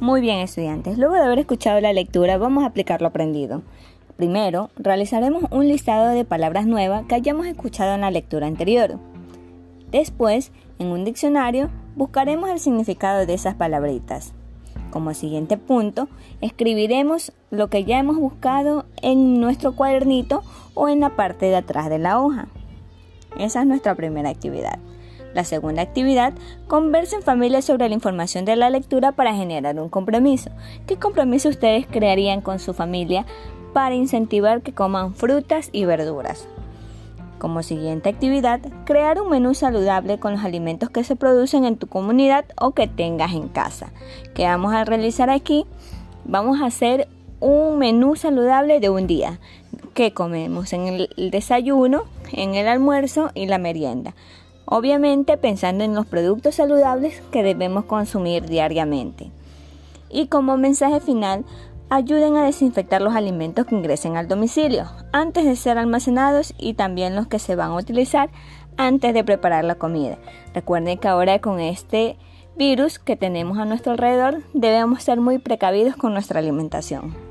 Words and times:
Muy 0.00 0.20
bien 0.20 0.40
estudiantes, 0.40 0.98
luego 0.98 1.14
de 1.14 1.22
haber 1.22 1.38
escuchado 1.38 1.80
la 1.80 1.94
lectura 1.94 2.36
vamos 2.36 2.64
a 2.64 2.66
aplicar 2.66 3.00
lo 3.00 3.08
aprendido. 3.08 3.62
Primero, 4.18 4.68
realizaremos 4.76 5.44
un 5.50 5.68
listado 5.68 6.08
de 6.08 6.26
palabras 6.26 6.66
nuevas 6.66 7.06
que 7.06 7.14
hayamos 7.14 7.46
escuchado 7.46 7.94
en 7.94 8.02
la 8.02 8.10
lectura 8.10 8.46
anterior. 8.46 8.98
Después, 9.90 10.52
en 10.78 10.88
un 10.88 11.06
diccionario, 11.06 11.70
buscaremos 11.94 12.50
el 12.50 12.58
significado 12.58 13.24
de 13.24 13.32
esas 13.32 13.54
palabritas. 13.54 14.34
Como 14.90 15.14
siguiente 15.14 15.56
punto, 15.56 16.08
escribiremos 16.42 17.32
lo 17.50 17.68
que 17.70 17.84
ya 17.84 17.98
hemos 17.98 18.16
buscado 18.16 18.84
en 19.00 19.40
nuestro 19.40 19.74
cuadernito 19.76 20.42
o 20.74 20.90
en 20.90 21.00
la 21.00 21.16
parte 21.16 21.46
de 21.46 21.56
atrás 21.56 21.88
de 21.88 21.98
la 21.98 22.20
hoja. 22.20 22.48
Esa 23.38 23.62
es 23.62 23.66
nuestra 23.66 23.94
primera 23.94 24.28
actividad. 24.28 24.78
La 25.34 25.44
segunda 25.44 25.82
actividad, 25.82 26.32
conversa 26.66 27.16
en 27.16 27.22
familia 27.22 27.62
sobre 27.62 27.88
la 27.88 27.94
información 27.94 28.44
de 28.44 28.56
la 28.56 28.70
lectura 28.70 29.12
para 29.12 29.34
generar 29.34 29.78
un 29.78 29.88
compromiso. 29.88 30.50
¿Qué 30.86 30.96
compromiso 30.96 31.48
ustedes 31.48 31.86
crearían 31.86 32.40
con 32.40 32.58
su 32.58 32.72
familia 32.72 33.26
para 33.72 33.94
incentivar 33.94 34.62
que 34.62 34.72
coman 34.72 35.14
frutas 35.14 35.68
y 35.72 35.84
verduras? 35.84 36.48
Como 37.38 37.62
siguiente 37.62 38.08
actividad, 38.08 38.60
crear 38.86 39.20
un 39.20 39.28
menú 39.28 39.54
saludable 39.54 40.18
con 40.18 40.32
los 40.32 40.44
alimentos 40.44 40.88
que 40.88 41.04
se 41.04 41.16
producen 41.16 41.66
en 41.66 41.76
tu 41.76 41.86
comunidad 41.86 42.46
o 42.58 42.70
que 42.70 42.86
tengas 42.86 43.34
en 43.34 43.48
casa. 43.48 43.92
¿Qué 44.34 44.44
vamos 44.44 44.72
a 44.72 44.86
realizar 44.86 45.28
aquí? 45.28 45.66
Vamos 46.24 46.62
a 46.62 46.66
hacer 46.66 47.08
un 47.40 47.78
menú 47.78 48.16
saludable 48.16 48.80
de 48.80 48.88
un 48.88 49.06
día 49.06 49.38
que 49.92 50.12
comemos 50.12 50.72
en 50.72 50.86
el 50.86 51.30
desayuno, 51.30 52.04
en 52.32 52.54
el 52.54 52.68
almuerzo 52.68 53.30
y 53.34 53.46
la 53.46 53.58
merienda. 53.58 54.14
Obviamente 54.66 55.36
pensando 55.36 55.84
en 55.84 55.94
los 55.94 56.06
productos 56.06 56.56
saludables 56.56 57.22
que 57.30 57.42
debemos 57.42 57.84
consumir 57.84 58.46
diariamente. 58.46 59.30
Y 60.10 60.26
como 60.26 60.56
mensaje 60.56 61.00
final, 61.00 61.44
ayuden 61.88 62.36
a 62.36 62.44
desinfectar 62.44 63.00
los 63.00 63.14
alimentos 63.14 63.66
que 63.66 63.76
ingresen 63.76 64.16
al 64.16 64.28
domicilio 64.28 64.86
antes 65.12 65.44
de 65.44 65.56
ser 65.56 65.78
almacenados 65.78 66.52
y 66.58 66.74
también 66.74 67.14
los 67.14 67.28
que 67.28 67.38
se 67.38 67.54
van 67.54 67.70
a 67.70 67.76
utilizar 67.76 68.30
antes 68.76 69.14
de 69.14 69.24
preparar 69.24 69.64
la 69.64 69.76
comida. 69.76 70.18
Recuerden 70.52 70.98
que 70.98 71.08
ahora 71.08 71.38
con 71.38 71.60
este 71.60 72.16
virus 72.56 72.98
que 72.98 73.16
tenemos 73.16 73.58
a 73.58 73.64
nuestro 73.64 73.92
alrededor 73.92 74.42
debemos 74.52 75.02
ser 75.02 75.20
muy 75.20 75.38
precavidos 75.38 75.96
con 75.96 76.12
nuestra 76.12 76.40
alimentación. 76.40 77.25